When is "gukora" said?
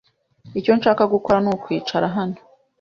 1.13-1.37